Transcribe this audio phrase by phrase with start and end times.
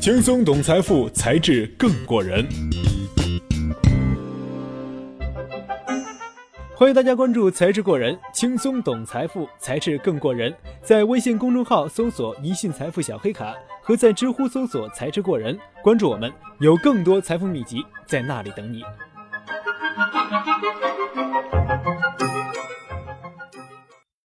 [0.00, 2.42] 轻松懂财富，才智更过人。
[6.74, 10.56] 欢迎大家关注“才智过人”，轻松懂财富，才智更过人。
[10.82, 18.82] 在微信公众号搜索“一信财富小黑卡”，和在知乎搜索“才智过人”，关注我们，有更多财富秘籍在那里等你。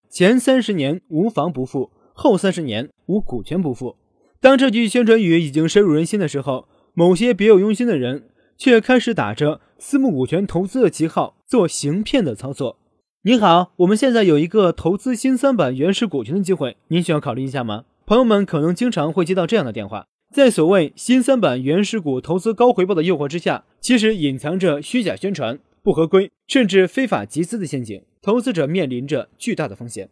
[0.09, 3.95] 前三十年无房不富，后三十年无股权不富。
[4.41, 12.79] 当这句宣传语已经深入人心的时候，某些别有用心的人却开始打着私募股权投资的旗号做行骗的操作。
[13.23, 17.85] 您好，我们现在有一个投资新三板原始股权的机会，您需要考虑一下吗？
[18.07, 30.09] 朋友们可能经常会接到这样的电话，在所谓新三板原始股投资高回报的诱惑之下，其实隐藏着虚假宣传、不合规甚至非法集资的陷阱，投资者面临着巨大的风险。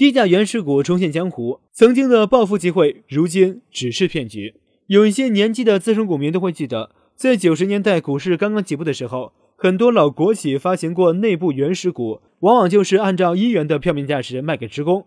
[0.00, 4.54] 低价原始股重现江湖，曾经的暴富机会，如今只是骗局。
[4.86, 15.04] 有一些年纪的资深股民都会记得，在九十年代股市刚刚起步的时候，很多老国企发行过内部原始股，往往就是按照一元的票面价值卖给职工。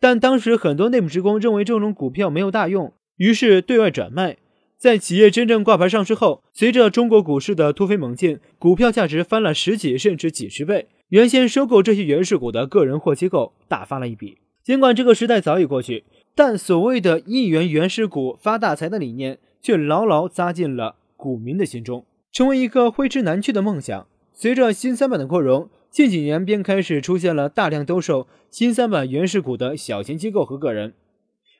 [0.00, 4.38] 但当时很多内部职工认为这种股票没有大用，于是对外转卖。
[4.78, 10.86] 在企业真正挂牌上市后，随着中国股市的突飞猛进，股票价值翻了十几甚至几十倍。
[11.10, 14.38] 原先收购这些原始股的个人或机构大发了一笔。
[14.62, 16.04] 尽管这个时代早已过去，
[16.36, 24.06] 但所谓的一元原始股发大财的理念却牢牢扎进了股民的心中，成为一个挥之难去的梦想。
[24.32, 30.94] 随着新三板的扩容，近几年便开始出现了大量兜售新三板原始股的小型机构和个人。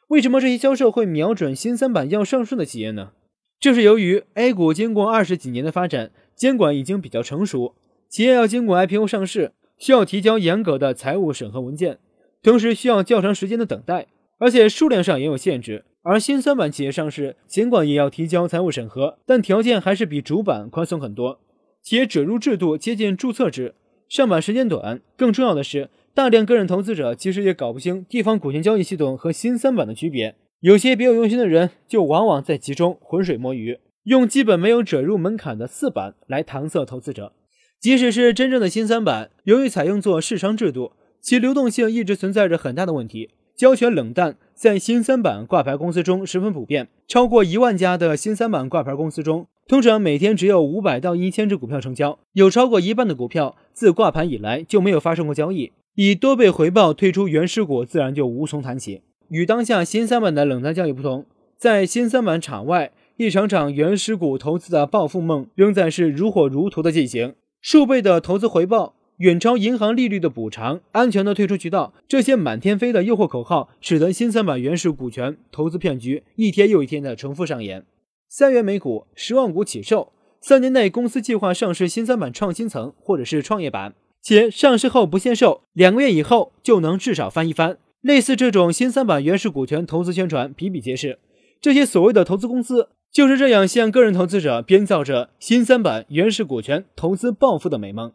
[0.06, 3.10] 为什么这些销售会瞄准新三板要上市的企业呢？
[3.58, 7.74] 这是由于 A 股经过二十几年的发展，监管已经比较成熟。
[8.10, 12.00] 企业要经过 IPO 上市，需要提交严格的财务审核文件，
[12.42, 14.08] 同时需要较长时间的等待，
[14.38, 15.84] 而且数量上也有限制。
[16.02, 21.38] 而新三板企业上市，尽管也要提交财务审核，但条件还是比主板宽松很多。
[21.82, 23.76] 企业准入制度接近注册制，
[24.08, 25.00] 上板时间短。
[25.16, 30.34] 更重要的是，大量个人投资者其实也搞不清地方股权交易系统和新三板的区别。
[30.58, 37.32] 有些别有用心的人，就往往在其中浑水摸鱼，用基本没有准入门槛的四板来搪塞投资者。
[37.80, 43.30] 即使是真正的新三板，由于采用做市商制度，其流动性一直存在着很大的问题。
[43.56, 46.88] 交权冷淡在新三板挂牌公司中十分普遍。
[47.08, 55.72] 超过一万家的新三板挂牌公司中，通常每天只有五百到一千只股票成交，有超过一半的股票自挂牌以来就没有发生过交易。
[55.94, 59.00] 以多倍回报退出原始股，自然就无从谈起。
[59.30, 61.24] 与当下新三板的冷淡交易不同，
[61.56, 67.32] 在新三板场外，一场场原始股投资的暴富梦仍在是如火如荼的进行。
[67.60, 77.84] 数倍的投资回报，远超银行利率的补偿，安全的退出渠道，这些满天飞的诱惑口号，使得新三板原始股权投资骗局一天又一天的重复上演。
[78.30, 83.92] 三元每股，十万股起售，三年内公司计划上市新三板创新层或者是创业板，
[84.22, 87.76] 且上市后不限售，两个月以后就能至少翻一番。
[88.00, 91.18] 类似这种新三板原始股权投资宣传比比皆是，
[91.60, 92.88] 这些所谓的投资公司。
[93.12, 98.12] 就是这样向个人投资者编造着新三板原始股权投资暴富的美梦。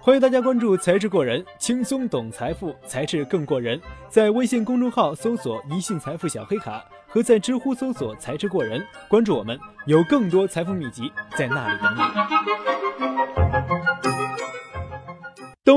[0.00, 3.80] 欢迎大家关注“才智过人”，轻松懂财富，才智更过人。
[4.08, 9.56] 在微信公众号搜索“一信财富小黑卡”，和在知乎搜索“才智过人”，关注我们，
[9.86, 12.00] 有更多财富秘籍在那里等你。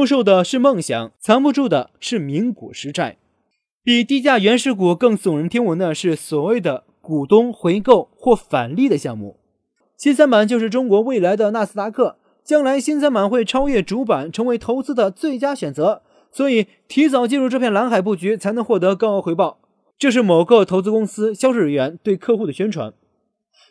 [0.01, 3.17] 出售的是梦想，藏不住的是名股实债。
[3.83, 9.37] 比低价原始股更耸人听闻的是所谓的股东回购或返利的项目。
[9.95, 16.01] 新三板就是中国未来的纳斯达克，将来新三板会超越主板，成为投资的最佳选择。
[16.31, 19.59] 所以，提早进入这片蓝海布局，才能获得高额回报。
[19.99, 22.91] 这是某个投资公司销售人员对客户的宣传。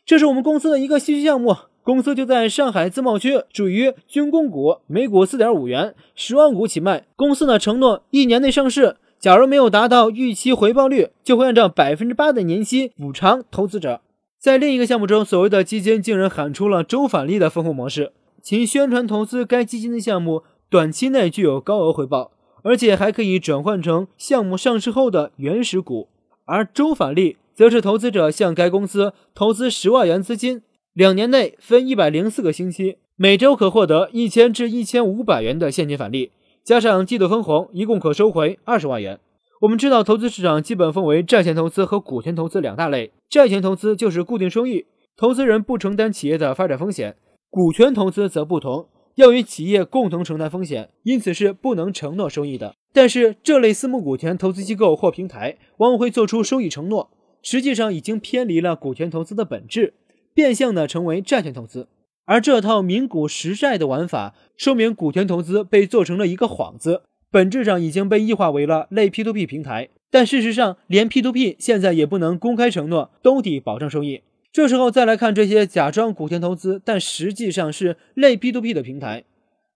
[0.06, 1.56] 这是我们公司的一个戏剧项目。
[1.90, 7.04] 公司就在上海自贸区，属于军工股，每股四点五元，十万股起卖。
[7.16, 14.02] 公司呢承诺一年内上市，假如没有达到预期回报率，就会按照百分之八的年息补偿投资者。
[14.38, 22.30] 在另一个项目中，所谓的基金竟然喊出了周返利的分红模式，其宣传投资该基金的项目短期内具有高额回报，
[22.62, 26.06] 而且还可以转换成项目上市后的原始股。
[26.44, 30.62] 而周返利则是投资者向该公司投资十万元资金。
[30.94, 36.32] 两年内分一百零四个星期，每周可获得一千至一千五百元的现金返利，
[36.64, 39.20] 加上季度分红，一共可收回二十万元。
[39.60, 43.12] 我们知道，投资市场基本分为债权投资和股权投资两大类。
[43.28, 47.12] 债权投资就是固定收益，投资人不承担企业的发展风险；
[47.50, 52.74] 股权投资则不同，要与企业共同承担风险，因此是不能承诺收益的。
[52.92, 57.10] 但是这类私募股权投资机构或平台往往会做出收益承诺，
[57.42, 59.94] 实际上已经偏离了股权投资的本质，
[60.34, 61.88] 变相的成为债权投资。
[62.24, 69.88] 而这套名股实债的玩法，说明股权投资被做成了一个幌子，本质上已经被异化为了类 P2P 平台。
[70.12, 74.22] 但事实上，连 P2P 现在也不能公开承诺兜底保证收益。
[74.52, 79.24] 这时候再来看这些假装股权投资，但实际上是类 P2P 的平台，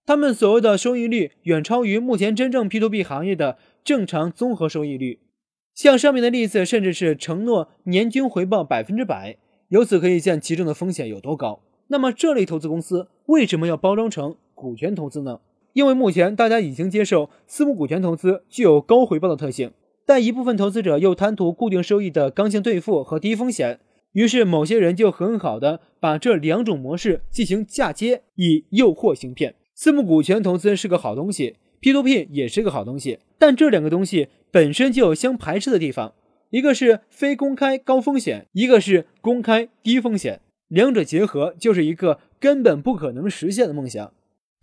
[0.05, 5.21] 他们所谓的收益率远超于目前真正 P2P 行业的正常综合收益率。
[5.75, 9.37] 像上面的例子，甚至是承诺年均回报百分之百，
[9.69, 11.61] 由此可以见其中的风险有多高。
[11.89, 15.41] 那么这类投资公司为什么要包装成股权投资呢？
[15.73, 19.73] 因为目前大家已经接受私募股权投资具有高回报的特性，
[20.07, 23.81] 但一部分投资者又贪图固定收益的刚性兑付和低风险，
[24.13, 29.57] 于是某些人就很好的把这两种模式进行嫁接，以诱惑行骗。
[29.75, 36.15] 私募股权投资是个好东西，P2P 也是个好东西，但这两个东西本身就有相排斥的地方，
[36.55, 40.41] 一个是非公开高风险，一个是公开低风险。
[40.69, 44.13] 两者结合就是一个根本不可能实现的梦想，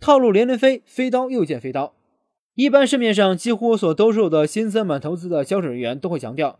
[0.00, 1.92] 套路连连飞，飞刀又见飞刀。
[2.54, 6.58] 一般市面上几乎所兜售的新三板投资的销售人员都会强调，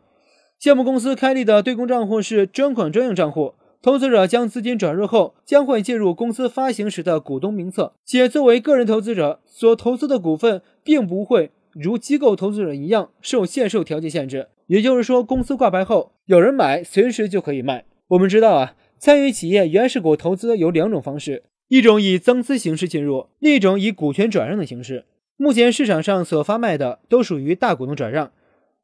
[0.58, 14.48] 项目公司开立的对公账户是专款专用账户，投资者将资金转入后将会进入公司发行时的股东名册，且作为个人投资者所投资的股份并不会如机构投资者一样受限售条件限制。
[14.72, 17.84] 也就是说，公司挂牌后有人买，随时就可以卖。
[18.08, 18.74] 我们知道啊。
[18.98, 25.04] 参与企业原始股投资有两种方式，一种以增资形式进入，另一种以股权转让的形式。
[25.36, 28.30] 目前市场上所发卖的都属于大股东转让，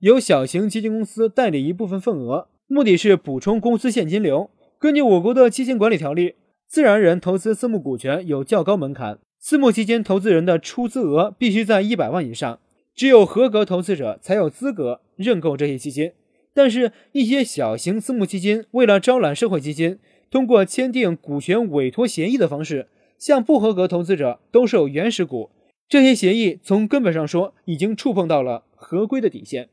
[0.01, 4.51] 由小型基金公司代理一部分份额，目的是补充公司现金流。
[4.79, 6.35] 根据我国的基金管理条例，
[6.67, 12.59] 自然人投资私募股权有较高门槛，私募基金投资人的出资额必须在一百万以上，
[12.99, 16.11] 只有合格投资者才有资格认购这些基金。
[16.53, 20.01] 但是，一些小型私募基金为了招揽社会基金，
[20.33, 25.51] 通过签订股权委托协议的方式，向不合格投资者兜售原始股。
[25.89, 29.69] 这些协议从根本上说，已经触碰到了合规的底线。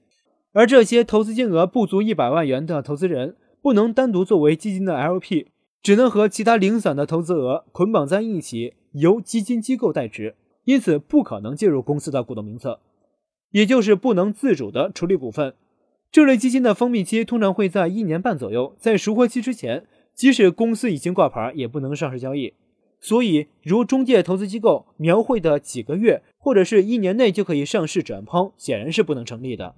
[0.53, 5.47] 而这些投资金额不足一百万元的投资人，不能单独作为基金的 LP，
[5.81, 10.35] 只能和其他零散的投资额捆绑在一起，由基金机构代持，
[10.65, 12.79] 因此不可能进入公司的股东名册，
[13.55, 15.53] 也就是不能自主的处理股份。
[16.11, 22.53] 这类基金的封闭期通常会在一年半左右，在赎回期之前，即使公司已经挂牌，也不能上市交易。
[22.99, 29.75] 所以，如中介投资机构描绘的几个月或者是一年内就可以上市转抛，显然是不能成立的。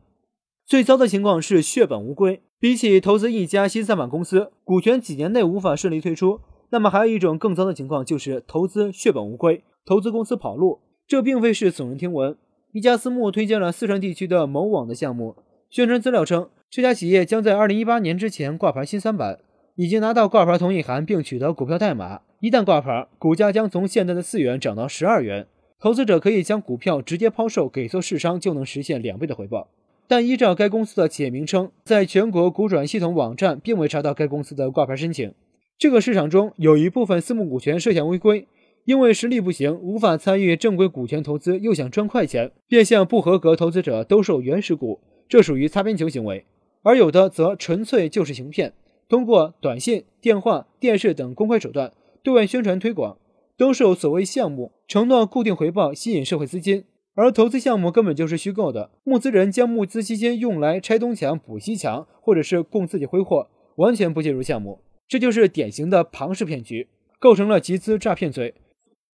[0.66, 2.42] 最糟的情况是血本无归。
[2.60, 6.42] 比起投资一家新三板公司，股权几年内无法顺利退出，
[6.72, 10.80] 那么还有一种更糟的情况就是投资血本无归，投资公司跑路。
[11.08, 12.36] 这并非是耸人听闻。
[12.78, 15.36] 一家私募推荐了四川地区的某网的项目。
[15.68, 19.40] 宣传资料称，这家企业将在二零一八年之前挂牌新三板，
[19.74, 22.22] 已经拿到挂牌同意函，并取得股票代码。
[22.40, 25.48] 一旦挂牌，股价将从现在的四元涨到十二元，
[25.80, 29.70] 投资者可以将股票直接抛售给做市商，就能实现两倍的回报。
[30.08, 35.34] 但依照该公司的企业名称，在全国股转系统网站并未查到该公司的挂牌申请。
[35.80, 38.48] 这个市场中有一部分私募股权涉嫌违规，
[38.88, 45.02] 因为实力不行，无法参与正规股权投资，又想赚快钱，便向不合格投资者兜售原始股。
[45.28, 46.46] 这属于擦边球行为，
[46.84, 48.72] 而有的则纯粹就是行骗，
[49.10, 51.92] 通过短信、电话、电视等公开手段
[52.24, 53.18] 对外宣传推广，
[53.58, 56.86] 兜售所谓项目，承诺固定回报，吸引社会资金。
[57.16, 64.80] 而投资项目根本就是虚构的，募资人将募资基金用来拆东墙补西墙，或者是供自己挥霍，完全不介入项目。
[65.10, 66.88] 这就是典型的庞氏骗局，
[67.20, 68.54] 构成了集资诈骗罪。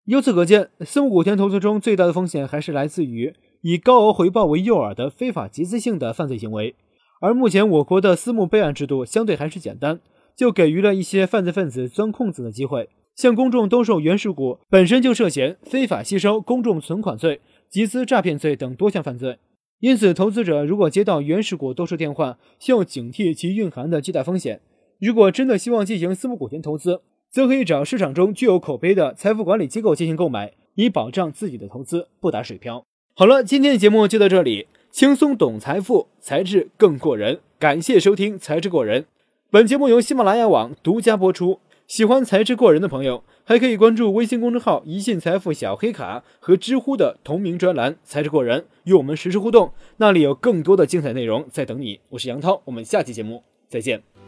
[0.05, 3.35] 由此可见，私募股权投资中最大的风险还是来自于。
[3.63, 6.75] 以高额回报为诱饵的非法集资性的犯罪行为，
[7.21, 10.01] 而目前我国的私募备案制度相对还是简单，
[10.35, 12.89] 就给予了一些犯罪分子钻空子的机会。
[13.15, 19.39] 向公众兜售原始股本身就涉嫌非法吸收公众存款罪、集资诈骗罪等多项犯罪，
[19.81, 24.63] 因此投资者如果接到原始股兜售电话，需要警惕其蕴含的巨大风险。
[24.99, 32.85] 如果真的希望进行私募股权投资，则可以找市场中具有口碑的财富管理机构进行购买，以保障自己的投资不打水漂。
[33.15, 34.67] 好了，今天的节目就到这里。
[34.91, 37.39] 轻松懂财富，才智更过人。
[37.61, 39.03] 感谢收听《才智过人》，
[39.49, 41.61] 本节目由喜马拉雅网独家播出。
[41.87, 49.73] 喜欢才智过人的朋友，还可以关注微信公众号“一信财富小黑卡”和知乎的同名专栏“才智过人”，与我们实时互动。
[49.99, 52.01] 那里有更多的精彩内容在等你。
[52.09, 54.20] 我是杨涛，我们下期节目再见。